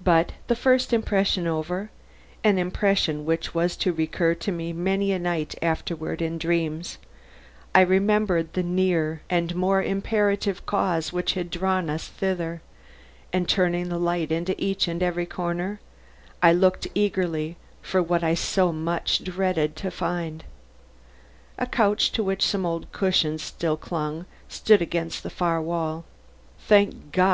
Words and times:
But 0.00 0.30
the 0.46 0.54
first 0.54 0.92
impression 0.92 1.48
over 1.48 1.90
an 2.44 2.56
impression 2.56 3.24
which 3.24 3.52
was 3.52 3.76
to 3.78 3.92
recur 3.92 4.32
to 4.36 4.52
me 4.52 4.72
many 4.72 5.10
a 5.10 5.18
night 5.18 5.56
afterward 5.60 6.22
in 6.22 6.38
dreams 6.38 6.98
I 7.74 7.80
remembered 7.80 8.52
the 8.52 8.62
nearer 8.62 9.22
and 9.28 9.52
more 9.56 9.82
imperative 9.82 10.64
cause 10.66 11.12
which 11.12 11.32
had 11.34 11.50
drawn 11.50 11.90
us 11.90 12.06
thither, 12.06 12.62
and 13.32 13.48
turning 13.48 13.88
the 13.88 13.98
light 13.98 14.30
into 14.30 14.54
each 14.56 14.86
and 14.86 15.02
every 15.02 15.26
corner, 15.26 15.80
looked 16.44 16.86
eagerly 16.94 17.56
for 17.82 18.00
what 18.00 18.22
I 18.22 18.34
so 18.34 18.70
much 18.72 19.24
dreaded 19.24 19.74
to 19.74 19.90
find. 19.90 20.44
A 21.58 21.66
couch 21.66 22.12
to 22.12 22.22
which 22.22 22.46
some 22.46 22.64
old 22.64 22.92
cushions 22.92 23.42
still 23.42 23.76
clung 23.76 24.26
stood 24.48 24.80
against 24.80 25.24
the 25.24 25.28
farther 25.28 25.62
wall. 25.62 26.04
Thank 26.56 27.10
God! 27.10 27.32